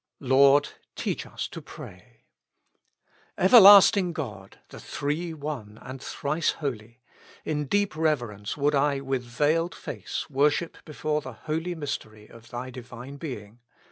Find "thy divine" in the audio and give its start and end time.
12.49-13.17